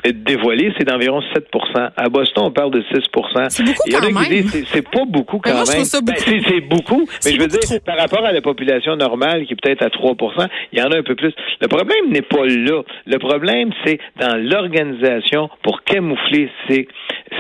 dévoilé, 0.04 0.74
c'est 0.78 0.86
d'environ 0.86 1.20
7% 1.20 1.90
À 1.96 2.10
Boston, 2.10 2.46
on 2.48 2.52
parle 2.52 2.72
de 2.72 2.82
6% 2.82 3.50
C'est 3.50 3.64
beaucoup 3.64 3.90
quand 3.92 4.12
même. 4.12 4.44
C'est 4.66 4.90
pas 4.90 5.06
beaucoup 5.06 5.40
quand 5.40 5.54
même. 5.54 5.66
Ben, 5.66 6.16
c'est 6.18 6.62
beaucoup, 6.62 7.08
mais 7.24 7.32
je 7.32 7.40
veux 7.40 7.48
dire, 7.48 7.60
par 7.86 7.98
rapport 7.98 8.26
à 8.26 8.32
la 8.32 8.42
population 8.42 8.96
normale 8.96 9.46
qui 9.46 9.54
est 9.54 9.62
peut-être 9.62 9.84
à 9.84 9.90
3% 9.90 10.48
il 10.72 10.80
y 10.80 10.82
en 10.82 10.92
a 10.92 10.98
un 10.98 11.04
peu 11.04 11.16
plus. 11.16 11.34
Le 11.62 11.68
problème 11.68 12.10
n'est 12.10 12.22
pas 12.22 12.46
là. 12.46 12.82
Le 13.06 13.18
problème, 13.20 13.70
c'est 13.86 14.00
dans 14.20 14.36
l'organisation 14.38 15.50
pour 15.62 15.84
camoufler 15.84 16.50
ces, 16.68 16.88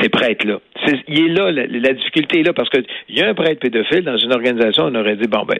ces 0.01 0.09
prêtres-là. 0.09 0.59
Il 1.07 1.19
est 1.19 1.33
là, 1.33 1.51
la, 1.51 1.65
la 1.65 1.93
difficulté 1.93 2.41
est 2.41 2.43
là, 2.43 2.53
parce 2.53 2.69
qu'il 2.69 2.85
y 3.09 3.21
a 3.21 3.27
un 3.27 3.33
prêtre 3.33 3.59
pédophile 3.59 4.03
dans 4.03 4.17
une 4.17 4.33
organisation, 4.33 4.85
on 4.85 4.95
aurait 4.95 5.15
dit, 5.15 5.27
bon, 5.27 5.45
ben, 5.45 5.59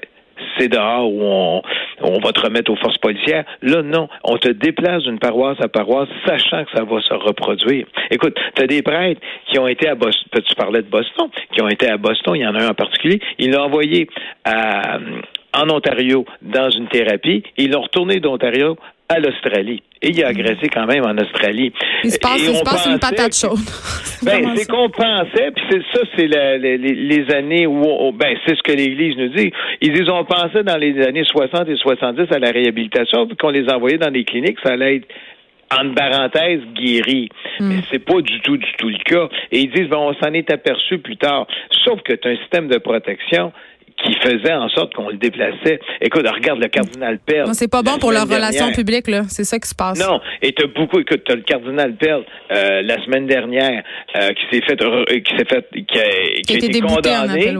c'est 0.58 0.68
dehors 0.68 1.12
où 1.12 1.62
on, 2.02 2.20
va 2.20 2.32
te 2.32 2.42
remettre 2.42 2.72
aux 2.72 2.76
forces 2.76 2.98
policières. 2.98 3.46
Là, 3.62 3.82
non. 3.82 4.08
On 4.24 4.38
te 4.38 4.50
déplace 4.50 5.04
d'une 5.04 5.20
paroisse 5.20 5.58
à 5.62 5.68
paroisse, 5.68 6.10
sachant 6.26 6.66
que 6.66 6.72
ça 6.76 6.84
va 6.84 7.02
se 7.02 7.14
reproduire. 7.14 7.86
Écoute, 8.12 8.38
tu 8.56 8.64
as 8.64 8.68
des 8.68 8.82
prêtres 8.82 9.22
qui 9.48 9.60
ont 9.60 9.68
été 9.68 9.88
à 9.88 9.96
Boston, 9.96 10.42
tu 10.46 10.56
parlais 10.56 10.82
de 10.82 10.90
Boston, 10.90 11.30
qui 11.54 11.62
ont 11.62 11.70
été 11.70 11.90
à 11.90 11.98
Boston, 11.98 12.36
il 12.36 12.42
y 12.42 12.48
en 12.48 12.56
a 12.56 12.64
un 12.64 12.70
en 12.70 12.74
particulier, 12.74 13.20
ils 13.38 13.52
l'ont 13.52 13.64
envoyé 13.64 14.10
en 14.46 15.69
Ontario 15.69 16.26
dans 16.42 16.69
une 16.69 16.88
thérapie, 16.88 17.44
ils 17.58 17.72
l'ont 17.72 17.81
retourné 17.81 18.19
d'Ontario 18.19 18.78
à 19.09 19.19
l'Australie. 19.19 19.81
Et 20.04 20.09
il 20.09 20.23
a 20.23 20.28
agressé 20.28 20.69
quand 20.69 20.85
même 20.85 21.04
en 21.04 21.18
Australie. 21.18 21.73
Il 22.04 22.11
se 22.11 22.19
passe, 22.19 22.42
il 22.47 22.56
se 22.56 22.63
passe 22.63 22.85
une 22.85 22.99
patate 22.99 23.35
chaude. 23.35 23.57
ben, 24.23 24.56
c'est 24.56 24.69
qu'on 24.69 24.89
pensait, 24.89 25.51
puis 25.51 25.66
c'est 25.69 25.81
ça, 25.92 26.06
c'est 26.16 26.28
les, 26.28 27.25
années 27.33 27.66
où, 27.66 28.11
ben, 28.11 28.37
c'est 28.45 28.56
ce 28.56 28.61
que 28.61 28.71
l'Église 28.71 29.18
nous 29.18 29.30
dit. 29.30 29.51
Ils 29.81 29.94
disent, 29.94 30.09
on 30.09 30.23
pensait 30.23 30.63
dans 30.63 30.78
les 30.78 31.01
années 31.06 31.23
60 31.25 31.68
et 31.68 31.75
70 31.75 32.31
à 32.31 32.39
la 32.39 32.51
réhabilitation, 32.51 33.25
puis 33.25 33.35
qu'on 33.35 33.49
les 33.49 33.68
envoyait 33.69 33.97
dans 33.97 34.11
des 34.11 34.23
cliniques, 34.23 34.59
ça 34.63 34.73
allait 34.73 34.97
être 34.97 35.07
en 35.71 35.94
parenthèse, 35.94 36.61
guéri. 36.75 37.30
Hmm. 37.59 37.69
Mais 37.69 37.81
c'est 37.92 38.04
pas 38.06 38.21
du 38.21 38.39
tout, 38.42 38.57
du 38.57 38.71
tout 38.78 38.89
le 38.89 38.97
cas. 39.04 39.28
Et 39.51 39.61
ils 39.61 39.71
disent, 39.71 39.89
ben, 39.89 39.97
on 39.97 40.13
s'en 40.13 40.33
est 40.33 40.51
aperçu 40.51 40.99
plus 40.99 41.18
tard. 41.18 41.47
Sauf 41.83 42.01
que 42.04 42.13
tu 42.13 42.28
as 42.28 42.31
un 42.31 42.37
système 42.37 42.68
de 42.68 42.78
protection 42.78 43.51
qui 44.04 44.14
faisait 44.22 44.54
en 44.54 44.70
sorte 44.70 44.94
qu'on 44.94 45.10
le 45.10 45.18
déplaçait. 45.18 45.80
Écoute, 46.02 46.26
regarde 46.28 46.60
le 46.60 46.68
cardinal 46.68 47.20
Perle. 47.20 47.54
C'est 47.54 47.70
pas 47.70 47.82
bon 47.82 47.98
pour 48.00 48.12
leurs 48.12 48.28
relations 48.28 48.72
publiques, 48.72 49.08
là. 49.08 49.24
C'est 49.28 49.44
ça 49.44 49.60
qui 49.60 49.68
se 49.68 49.76
passe. 49.76 50.00
Non. 50.00 50.20
Et 50.42 50.52
t'as 50.54 50.68
beaucoup, 50.68 51.00
écoute, 51.00 51.22
t'as 51.26 51.36
le 51.36 51.42
cardinal 51.42 51.96
Perle, 51.96 52.24
euh, 52.52 52.82
la 52.82 53.04
semaine 53.04 53.28
dernière, 53.28 53.84
euh, 54.16 54.30
qui 54.30 54.44
s'est 54.52 54.64
fait, 54.66 54.82
euh, 54.82 55.06
qui 55.06 55.38
s'est 55.38 55.46
fait, 55.46 55.66
qui 55.72 56.00
a, 56.00 56.04
qui 56.46 56.54
a 56.54 56.58
été, 56.58 56.82
condamné, 56.82 57.54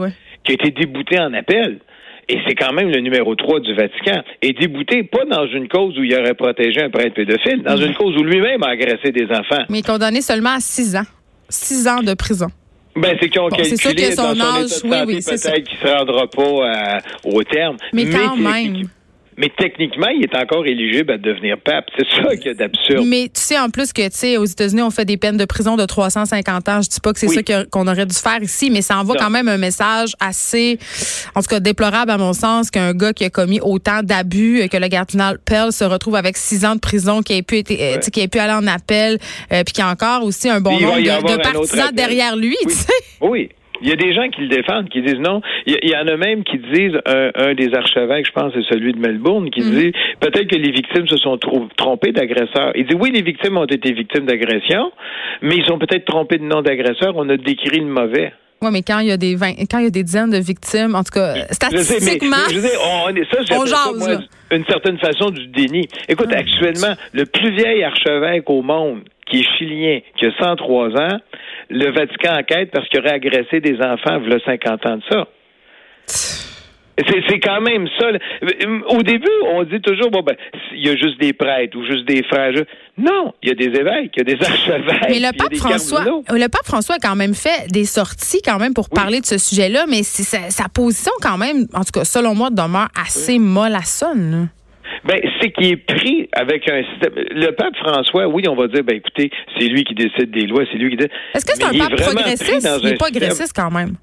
qui 0.44 0.52
a 0.52 0.54
été 0.54 0.70
débouté 0.70 1.18
en 1.18 1.32
appel. 1.34 1.78
Et 2.28 2.38
c'est 2.46 2.54
quand 2.54 2.72
même 2.72 2.90
le 2.90 3.00
numéro 3.00 3.34
3 3.34 3.58
du 3.60 3.74
Vatican. 3.74 4.22
Et 4.40 4.52
débouté, 4.52 5.02
pas 5.02 5.24
dans 5.24 5.46
une 5.48 5.66
cause 5.66 5.98
où 5.98 6.04
il 6.04 6.14
aurait 6.14 6.34
protégé 6.34 6.80
un 6.80 6.88
prêtre 6.88 7.14
pédophile, 7.14 7.62
dans 7.62 7.76
une 7.76 7.94
cause 7.94 8.16
où 8.16 8.22
lui-même 8.22 8.62
a 8.62 8.70
agressé 8.70 9.10
des 9.10 9.26
enfants. 9.32 9.64
Mais 9.68 9.82
condamné 9.82 10.20
seulement 10.20 10.54
à 10.54 10.60
6 10.60 10.96
ans. 10.96 11.06
6 11.48 11.88
ans 11.88 12.02
de 12.02 12.14
prison. 12.14 12.46
Ben, 12.96 13.16
c'est 13.20 13.28
qu'ils 13.28 13.40
ont 13.40 13.48
calculé 13.48 14.12
son, 14.12 14.40
âge, 14.40 14.70
oui, 14.84 14.96
oui, 15.06 15.20
peut-être 15.24 15.62
qu'il 15.62 15.78
ne 15.78 15.88
se 15.88 15.96
rendra 15.96 16.26
pas 16.26 16.42
euh, 16.42 16.98
au 17.24 17.42
terme. 17.44 17.76
Mais, 17.92 18.10
quand 18.10 18.36
même. 18.36 18.88
Mais 19.40 19.50
techniquement, 19.56 20.08
il 20.08 20.22
est 20.22 20.36
encore 20.36 20.66
éligible 20.66 21.12
à 21.12 21.16
devenir 21.16 21.56
pape. 21.58 21.86
C'est 21.96 22.06
ça 22.10 22.36
qui 22.36 22.48
est 22.48 22.54
d'absurde. 22.54 23.06
Mais 23.06 23.24
tu 23.34 23.40
sais, 23.40 23.58
en 23.58 23.70
plus 23.70 23.90
que, 23.90 24.02
tu 24.02 24.10
sais, 24.12 24.36
aux 24.36 24.44
États-Unis, 24.44 24.82
on 24.82 24.90
fait 24.90 25.06
des 25.06 25.16
peines 25.16 25.38
de 25.38 25.46
prison 25.46 25.76
de 25.76 25.86
350 25.86 26.68
ans. 26.68 26.82
Je 26.82 26.90
dis 26.90 27.00
pas 27.00 27.14
que 27.14 27.18
c'est 27.18 27.28
ça 27.28 27.64
qu'on 27.70 27.86
aurait 27.86 28.04
dû 28.04 28.14
faire 28.14 28.42
ici, 28.42 28.70
mais 28.70 28.82
ça 28.82 28.98
envoie 28.98 29.16
quand 29.16 29.30
même 29.30 29.48
un 29.48 29.56
message 29.56 30.12
assez, 30.20 30.78
en 31.34 31.40
tout 31.40 31.48
cas, 31.48 31.58
déplorable 31.58 32.10
à 32.10 32.18
mon 32.18 32.34
sens, 32.34 32.70
qu'un 32.70 32.92
gars 32.92 33.14
qui 33.14 33.24
a 33.24 33.30
commis 33.30 33.60
autant 33.62 34.02
d'abus, 34.02 34.68
que 34.70 34.76
le 34.76 34.88
cardinal 34.88 35.38
Pell 35.38 35.72
se 35.72 35.84
retrouve 35.84 36.16
avec 36.16 36.36
six 36.36 36.66
ans 36.66 36.74
de 36.74 36.80
prison, 36.80 37.22
qui 37.22 37.32
ait 37.32 37.42
pu, 37.42 37.56
été, 37.56 37.94
euh, 37.94 37.98
qui 37.98 38.20
ait 38.20 38.28
pu 38.28 38.38
aller 38.38 38.52
en 38.52 38.66
appel, 38.66 39.18
euh, 39.52 39.64
puis 39.64 39.72
qui 39.72 39.80
a 39.80 39.88
encore 39.88 40.22
aussi 40.22 40.50
un 40.50 40.60
bon 40.60 40.78
nombre 40.78 40.98
de, 40.98 41.42
partisans 41.42 41.90
derrière 41.94 42.36
lui, 42.36 42.58
tu 42.62 42.74
sais. 42.74 42.92
Oui. 43.22 43.48
Il 43.82 43.88
y 43.88 43.92
a 43.92 43.96
des 43.96 44.12
gens 44.12 44.28
qui 44.28 44.42
le 44.42 44.48
défendent, 44.48 44.88
qui 44.88 45.02
disent 45.02 45.20
non. 45.20 45.40
Il 45.66 45.78
y, 45.82 45.96
en 45.96 46.06
a 46.06 46.16
même 46.16 46.44
qui 46.44 46.58
disent, 46.58 46.98
un, 47.06 47.54
des 47.54 47.74
archevêques, 47.74 48.26
je 48.26 48.32
pense, 48.32 48.52
c'est 48.54 48.64
celui 48.64 48.92
de 48.92 48.98
Melbourne, 48.98 49.50
qui 49.50 49.62
mhm. 49.62 49.70
dit 49.70 49.92
peut-être 50.20 50.48
que 50.48 50.56
les 50.56 50.70
victimes 50.70 51.08
se 51.08 51.16
sont 51.16 51.38
trompées 51.76 52.12
d'agresseurs. 52.12 52.72
Il 52.74 52.86
dit 52.86 52.94
oui, 52.94 53.10
les 53.12 53.22
victimes 53.22 53.56
ont 53.56 53.64
été 53.64 53.92
victimes 53.92 54.26
d'agression, 54.26 54.92
mais 55.42 55.56
ils 55.56 55.64
sont 55.64 55.78
peut-être 55.78 56.04
trompés 56.04 56.38
de 56.38 56.44
nom 56.44 56.62
d'agresseur. 56.62 57.14
On 57.16 57.28
a 57.28 57.36
décrit 57.36 57.80
le 57.80 57.86
mauvais. 57.86 58.32
Oui, 58.62 58.68
mais 58.72 58.82
quand 58.82 58.98
il 58.98 59.08
y 59.08 59.10
a 59.10 59.16
des 59.16 59.36
quand 59.70 59.78
il 59.78 59.84
y 59.84 59.86
a 59.86 59.90
des 59.90 60.02
dizaines 60.02 60.30
de 60.30 60.38
victimes, 60.38 60.94
en 60.94 61.02
tout 61.02 61.12
cas, 61.12 61.34
statistiquement, 61.50 62.36
je 62.50 62.60
sais, 62.60 62.76
on, 62.76 63.06
ça, 63.46 63.58
on 63.58 63.64
jase, 63.64 64.28
une 64.50 64.64
certaine 64.66 64.98
façon 64.98 65.30
du 65.30 65.46
déni. 65.46 65.88
Écoute, 66.08 66.28
ah, 66.32 66.38
actuellement, 66.38 66.94
le 67.12 67.24
plus 67.24 67.54
vieil 67.56 67.82
archevêque 67.82 68.50
au 68.50 68.60
monde, 68.60 69.00
qui 69.30 69.40
est 69.40 69.58
chilien, 69.58 70.00
qui 70.18 70.26
a 70.26 70.32
103 70.38 70.88
ans, 70.90 71.20
le 71.70 71.90
Vatican 71.90 72.38
enquête 72.38 72.70
parce 72.72 72.86
qu'il 72.88 73.00
aurait 73.00 73.14
agressé 73.14 73.60
des 73.60 73.76
enfants 73.80 74.20
il 74.24 74.30
y 74.30 74.34
a 74.34 74.40
50 74.44 74.86
ans 74.86 74.96
de 74.96 75.02
ça. 75.10 75.26
C'est 77.28 77.40
quand 77.40 77.60
même 77.60 77.88
ça. 77.98 78.06
Au 78.88 79.02
début, 79.02 79.28
on 79.52 79.62
dit 79.64 79.80
toujours, 79.80 80.10
bon, 80.10 80.22
ben, 80.22 80.36
il 80.72 80.86
y 80.86 80.90
a 80.90 80.96
juste 80.96 81.20
des 81.20 81.32
prêtres 81.32 81.76
ou 81.76 81.84
juste 81.84 82.04
des 82.06 82.22
frères. 82.24 82.52
Non, 82.98 83.32
il 83.42 83.48
y 83.48 83.52
a 83.52 83.54
des 83.54 83.78
évêques, 83.78 84.12
il 84.16 84.28
y 84.28 84.32
a 84.32 84.36
des 84.36 84.44
archevêques. 84.44 85.08
Mais 85.08 85.20
le 85.20 85.36
pape 85.36 85.54
François, 85.54 86.04
le 86.04 86.48
pape 86.48 86.64
François 86.64 86.96
a 86.96 86.98
quand 86.98 87.16
même 87.16 87.34
fait 87.34 87.70
des 87.70 87.84
sorties 87.84 88.42
quand 88.42 88.58
même 88.58 88.74
pour 88.74 88.88
parler 88.88 89.20
de 89.20 89.26
ce 89.26 89.38
sujet-là, 89.38 89.86
mais 89.88 90.02
sa, 90.02 90.68
position 90.68 91.12
quand 91.22 91.38
même, 91.38 91.66
en 91.74 91.80
tout 91.80 91.92
cas, 91.92 92.04
selon 92.04 92.34
moi, 92.34 92.50
demeure 92.50 92.88
assez 93.00 93.38
mollassonne. 93.38 94.48
Ben, 95.04 95.18
c'est 95.40 95.50
qu'il 95.52 95.66
est 95.66 95.76
pris 95.76 96.28
avec 96.32 96.68
un 96.68 96.82
système. 96.82 97.12
Le 97.14 97.52
pape 97.52 97.76
François, 97.76 98.26
oui, 98.26 98.46
on 98.48 98.56
va 98.56 98.66
dire, 98.66 98.82
ben 98.84 98.96
écoutez, 98.96 99.30
c'est 99.58 99.66
lui 99.66 99.84
qui 99.84 99.94
décide 99.94 100.30
des 100.30 100.46
lois, 100.46 100.64
c'est 100.70 100.78
lui 100.78 100.90
qui 100.90 100.96
décide. 100.96 101.12
Est-ce 101.34 101.46
que 101.46 101.52
c'est 101.54 101.64
un 101.64 101.78
pape 101.78 101.96
progressiste? 101.96 102.68
Il 102.82 102.88
n'est 102.90 102.96
pas 102.96 103.08
quand 103.54 103.70
même. 103.70 103.94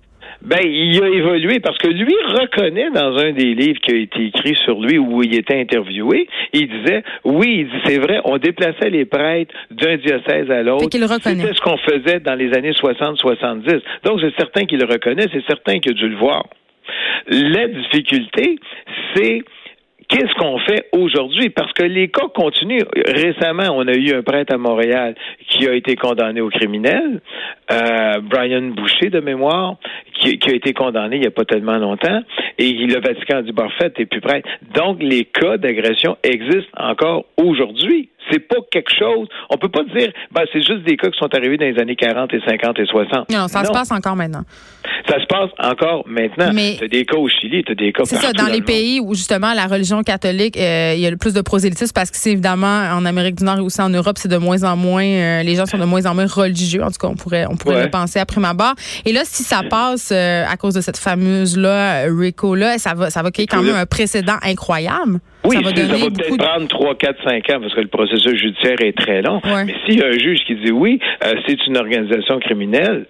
Ben, 0.42 0.60
il 0.64 1.04
a 1.04 1.08
évolué 1.08 1.60
parce 1.60 1.78
que 1.78 1.88
lui 1.88 2.16
reconnaît 2.26 2.90
dans 2.92 3.18
un 3.18 3.32
des 3.32 3.54
livres 3.56 3.80
qui 3.82 3.92
a 3.92 3.96
été 3.96 4.26
écrit 4.26 4.56
sur 4.64 4.80
lui 4.82 4.98
où 4.98 5.24
il 5.24 5.36
était 5.36 5.60
interviewé, 5.60 6.28
il 6.54 6.68
disait 6.68 7.04
oui, 7.24 7.60
il 7.60 7.66
dit 7.66 7.82
c'est 7.86 8.00
vrai, 8.00 8.22
on 8.24 8.38
déplaçait 8.38 8.90
les 8.90 9.06
prêtres 9.06 9.54
d'un 9.72 9.98
diocèse 9.98 10.50
à 10.52 10.64
l'autre. 10.64 10.88
C'était 10.92 11.54
ce 11.54 11.62
qu'on 11.62 11.78
faisait 11.78 12.20
dans 12.20 12.36
les 12.36 12.54
années 12.54 12.72
60-70. 12.72 13.82
Donc 14.04 14.22
c'est 14.22 14.36
certain 14.38 14.66
qu'il 14.66 14.80
le 14.80 14.86
reconnaît, 14.86 15.26
c'est 15.32 15.46
certain 15.48 15.80
qu'il 15.80 15.92
a 15.92 15.96
dû 15.96 16.08
le 16.08 16.18
voir. 16.18 16.46
La 17.28 17.68
difficulté, 17.68 18.60
c'est 19.16 19.44
Qu'est-ce 20.10 20.34
qu'on 20.36 20.58
fait 20.60 20.88
aujourd'hui? 20.94 21.50
Parce 21.50 21.74
que 21.74 21.84
les 21.84 22.08
cas 22.08 22.28
continuent. 22.34 22.84
Récemment, 23.08 23.76
on 23.76 23.86
a 23.88 23.94
eu 23.94 24.14
un 24.14 24.22
prêtre 24.22 24.54
à 24.54 24.58
Montréal 24.58 25.16
qui 25.50 25.68
a 25.68 25.74
été 25.74 25.98
condamné 25.98 26.40
au 26.40 26.50
criminel, 26.50 27.20
euh, 27.72 28.20
Brian 28.22 28.70
Boucher 28.76 29.10
de 29.10 29.20
mémoire, 29.20 29.76
qui, 30.14 30.38
a 30.50 30.54
été 30.54 30.74
condamné 30.74 31.18
il 31.18 31.22
n'y 31.22 31.28
a 31.28 31.32
pas 31.32 31.46
tellement 31.46 31.78
longtemps, 31.78 32.22
et 32.58 32.74
le 32.74 33.00
Vatican 33.00 33.38
a 33.38 33.42
dit, 33.42 33.54
parfait, 33.54 33.90
t'es 33.92 34.06
plus 34.06 34.22
prêtre. 34.22 34.48
Donc, 34.74 34.98
les 35.02 35.26
cas 35.26 35.58
d'agression 35.58 36.18
existent 36.24 36.72
encore 36.78 37.26
aujourd'hui. 37.38 38.10
C'est 38.32 38.40
pas 38.40 38.58
quelque 38.72 38.92
chose. 38.98 39.28
On 39.50 39.58
peut 39.58 39.70
pas 39.70 39.84
dire, 39.84 40.12
ben, 40.32 40.44
c'est 40.52 40.62
juste 40.62 40.84
des 40.84 40.98
cas 40.98 41.10
qui 41.10 41.18
sont 41.18 41.34
arrivés 41.34 41.58
dans 41.58 41.66
les 41.66 41.80
années 41.80 41.96
40 41.96 42.34
et 42.34 42.42
50 42.46 42.80
et 42.80 42.86
60. 42.86 43.30
Non, 43.32 43.48
ça 43.48 43.64
se 43.64 43.72
passe 43.72 43.92
encore 43.92 44.16
maintenant. 44.16 44.44
Ça 45.08 45.20
se 45.22 45.26
passe 45.26 45.52
encore 45.60 46.04
maintenant. 46.08 46.52
Mais 46.54 46.78
as 46.82 46.88
des 46.88 47.06
cas 47.06 47.18
au 47.18 47.30
Chili, 47.30 47.64
as 47.70 47.76
des 47.76 47.94
cas 47.94 48.04
C'est 48.06 48.18
ça, 48.18 48.34
dans, 48.34 48.48
les 48.48 48.62
pays 48.62 49.00
où 49.00 49.14
justement 49.14 49.54
la 49.54 49.68
religion 49.68 50.04
catholique, 50.04 50.58
euh, 50.58 50.94
il 50.96 51.00
y 51.02 51.08
a 51.08 51.12
le 51.12 51.18
plus 51.18 51.34
de 51.34 51.42
prosélytisme 51.42 51.94
parce 51.94 52.12
que 52.12 52.18
c'est 52.18 52.32
évidemment 52.32 52.90
en 52.92 53.06
Amérique 53.06 53.36
du 53.36 53.44
Nord 53.44 53.58
et 53.58 53.62
aussi 53.62 53.82
en 53.82 53.90
Europe, 53.90 54.18
c'est 54.18 54.30
de 54.30 54.38
moins 54.38 54.64
en 54.64 54.76
moins, 54.76 55.06
euh, 55.06 55.44
les 55.44 55.56
gens 55.56 55.66
sont 55.66 55.78
de 55.78 55.86
moins 55.86 56.06
en 56.06 56.16
moins 56.16 56.26
religieux. 56.26 56.84
En 56.84 56.88
tout 56.92 57.00
cas, 57.00 57.08
on 57.08 57.16
pourrait, 57.16 57.46
on 57.50 57.56
pourrait 57.58 57.84
le 57.84 57.90
penser 57.90 58.20
après 58.20 58.40
ma 58.42 58.54
barre. 58.54 58.76
Et 59.06 59.14
là, 59.14 59.22
si 59.24 59.44
ça 59.44 59.64
passe 59.64 60.12
euh, 60.14 60.46
à 60.48 60.58
cause 60.58 60.74
de 60.74 60.82
cette 60.82 60.98
fameuse 60.98 61.58
là, 61.58 62.04
Rico 62.08 62.56
là, 62.56 62.78
ça 62.78 62.94
va, 62.94 63.10
ça 63.10 63.22
va 63.22 63.32
créer 63.32 63.48
quand 63.48 63.62
même 63.62 63.76
un 63.76 63.86
précédent 63.86 64.38
incroyable. 64.44 65.20
Oui, 65.44 65.56
ça 65.56 65.62
va, 65.62 65.72
peut-être 65.72 66.38
prendre 66.38 66.68
3, 66.68 66.96
4, 66.96 67.24
5 67.24 67.50
ans 67.52 67.60
parce 67.62 67.74
que 67.74 67.82
le 67.82 67.88
processus 67.88 68.36
judiciaire 68.36 68.82
est 68.82 68.98
très 68.98 69.22
long. 69.22 69.42
Mais 69.44 69.76
s'il 69.86 70.00
y 70.00 70.04
a 70.04 70.08
un 70.08 70.18
juge 70.18 70.40
qui 70.46 70.56
dit 70.56 70.72
oui, 70.72 71.00
c'est 71.48 71.66
une 71.68 71.78
organisation 71.78 72.40
criminelle, 72.40 73.06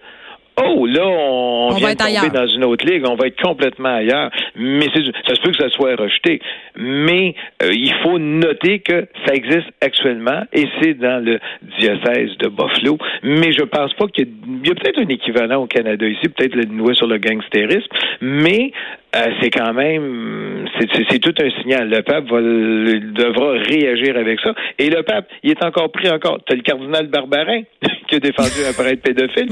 Oh, 0.60 0.88
là, 0.88 1.06
on, 1.06 1.76
vient 1.76 1.94
de 1.94 1.98
tomber 1.98 2.30
dans 2.34 2.48
une 2.48 2.64
autre 2.66 2.84
ligue, 2.86 3.04
on 3.08 3.16
va 3.16 3.28
être 3.28 3.40
complètement 3.40 3.96
ailleurs. 3.96 4.32
Mais 4.56 4.86
ça 4.86 5.36
se 5.36 5.42
peut 5.42 5.52
que 5.52 5.58
ça 5.58 5.70
soit 5.70 5.96
rejeté. 5.96 6.42
Mais 6.76 7.36
euh, 7.62 7.72
il 7.74 7.94
faut 8.02 8.18
noter 8.18 8.80
que 8.80 9.08
ça 9.26 9.36
existe 9.36 9.68
actuellement 9.82 10.44
et 10.54 10.66
c'est 10.82 10.96
dans 10.96 11.24
le 11.24 11.40
diocèse 11.80 12.38
de 12.40 12.48
Buffalo. 12.48 12.98
Mais 13.22 13.52
je 13.52 13.64
pense 13.64 13.94
pas 13.94 14.08
qu'il 14.08 14.28
y 14.66 14.72
a, 14.72 14.76
peut-être 14.76 15.00
un 15.00 15.08
équivalent 15.10 15.62
au 15.62 15.68
Canada 15.68 16.08
ici, 16.08 16.28
peut-être 16.30 16.56
le 16.56 16.66
nouveau 16.66 16.96
sur 16.96 17.08
le 17.08 17.18
gangstérisme, 17.18 17.88
mais 18.22 18.72
euh, 19.18 19.32
c'est 19.42 19.50
quand 19.50 19.74
même 19.74 20.48
c'est 20.80 21.20
tout 21.20 21.34
un 21.42 21.50
signal. 21.62 21.90
Le 21.90 22.02
pape 22.02 22.26
va, 22.26 22.42
devra 22.42 23.52
réagir 23.54 24.18
avec 24.18 24.40
ça. 24.42 24.54
Et 24.78 24.90
le 24.90 25.04
pape, 25.04 25.28
il 25.44 25.52
est 25.52 25.64
encore 25.64 25.92
pris 25.92 26.10
encore. 26.10 26.40
Tu 26.46 26.56
le 26.56 26.62
cardinal 26.62 27.08
Barbarin 27.08 27.62
qui 28.08 28.16
a 28.16 28.20
défendu 28.20 28.64
un 28.68 28.74
prêtre 28.74 29.02
pédophile, 29.02 29.48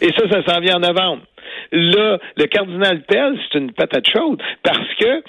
et 0.00 0.12
ça, 0.12 0.28
ça 0.30 0.42
s'en 0.44 0.60
vient 0.60 0.76
en 0.76 0.80
novembre. 0.80 1.22
Là, 1.72 2.18
le 2.36 2.46
cardinal 2.46 3.02
Pell, 3.02 3.38
c'est 3.50 3.58
une 3.58 3.72
patate 3.72 4.08
chaude 4.08 4.40
parce 4.62 4.94
que 4.98 5.22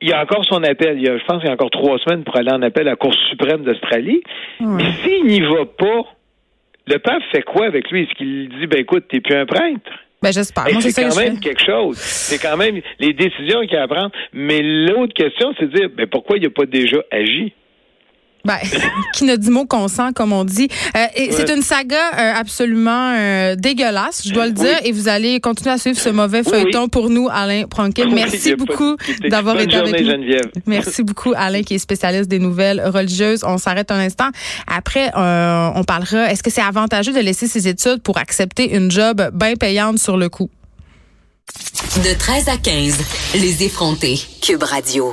il 0.00 0.08
y 0.08 0.12
a 0.12 0.22
encore 0.22 0.44
son 0.44 0.62
appel. 0.62 0.98
Il 0.98 1.04
y 1.04 1.08
a, 1.08 1.18
je 1.18 1.24
pense 1.24 1.38
qu'il 1.38 1.48
y 1.48 1.50
a 1.50 1.54
encore 1.54 1.70
trois 1.70 1.98
semaines 1.98 2.24
pour 2.24 2.36
aller 2.36 2.52
en 2.52 2.62
appel 2.62 2.86
à 2.86 2.92
la 2.92 2.96
Cour 2.96 3.14
suprême 3.30 3.62
d'Australie. 3.62 4.22
Mais 4.60 4.84
s'il 5.02 5.24
n'y 5.24 5.40
va 5.40 5.64
pas, 5.66 6.02
le 6.86 6.98
pape 6.98 7.22
fait 7.32 7.42
quoi 7.42 7.66
avec 7.66 7.90
lui? 7.90 8.02
Est-ce 8.02 8.14
qu'il 8.14 8.48
dit, 8.48 8.66
ben 8.66 8.80
écoute, 8.80 9.06
t'es 9.08 9.20
plus 9.20 9.34
un 9.34 9.46
prêtre? 9.46 9.90
Ben, 10.20 10.32
j'espère. 10.32 10.66
C'est 10.80 11.02
quand 11.02 11.16
même 11.16 11.38
quelque 11.38 11.64
chose. 11.64 11.96
C'est 11.98 12.38
quand 12.38 12.56
même 12.56 12.80
les 12.98 13.12
décisions 13.12 13.60
qu'il 13.60 13.72
y 13.72 13.76
a 13.76 13.84
à 13.84 13.88
prendre. 13.88 14.10
Mais 14.32 14.60
l'autre 14.62 15.14
question, 15.14 15.54
c'est 15.58 15.66
de 15.66 15.76
dire, 15.78 15.88
ben, 15.96 16.06
pourquoi 16.06 16.36
il 16.38 16.42
n'a 16.42 16.50
pas 16.50 16.66
déjà 16.66 16.98
agi? 17.10 17.52
Ben, 18.44 18.58
qui 19.14 19.24
ne 19.24 19.36
dit 19.36 19.50
mot 19.50 19.66
consent, 19.66 20.12
comme 20.12 20.32
on 20.32 20.44
dit. 20.44 20.68
Euh, 20.96 21.06
c'est 21.30 21.50
une 21.50 21.62
saga 21.62 21.96
euh, 21.96 22.32
absolument 22.34 23.14
euh, 23.16 23.56
dégueulasse, 23.56 24.22
je 24.26 24.32
dois 24.32 24.46
le 24.46 24.52
dire, 24.52 24.78
et 24.84 24.92
vous 24.92 25.08
allez 25.08 25.40
continuer 25.40 25.72
à 25.72 25.78
suivre 25.78 25.98
ce 25.98 26.08
mauvais 26.08 26.42
feuilleton 26.42 26.88
pour 26.88 27.10
nous, 27.10 27.28
Alain 27.30 27.64
Pronkin. 27.68 28.08
Merci 28.10 28.54
beaucoup 28.54 28.96
d'avoir 29.28 29.58
été 29.58 29.76
avec 29.76 30.00
nous. 30.00 30.36
Merci 30.66 31.02
beaucoup, 31.02 31.32
Alain, 31.36 31.62
qui 31.62 31.74
est 31.74 31.78
spécialiste 31.78 32.28
des 32.28 32.38
nouvelles 32.38 32.80
religieuses. 32.84 33.44
On 33.44 33.58
s'arrête 33.58 33.90
un 33.90 33.98
instant. 33.98 34.28
Après, 34.66 35.10
on 35.14 35.84
parlera. 35.84 36.30
Est-ce 36.30 36.42
que 36.42 36.50
c'est 36.50 36.62
avantageux 36.62 37.12
de 37.12 37.20
laisser 37.20 37.48
ses 37.48 37.68
études 37.68 38.02
pour 38.02 38.18
accepter 38.18 38.74
une 38.74 38.90
job 38.90 39.30
bien 39.34 39.54
payante 39.54 39.98
sur 39.98 40.16
le 40.16 40.28
coup? 40.28 40.48
De 42.04 42.16
13 42.16 42.48
à 42.48 42.56
15, 42.56 42.98
les 43.34 43.64
effrontés. 43.64 44.20
Cube 44.42 44.62
Radio. 44.62 45.06